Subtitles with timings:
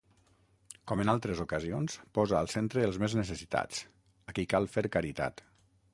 [0.91, 3.85] Com en altres ocasions, posa al centre els més necessitats,
[4.33, 5.49] a qui cal fer caritat.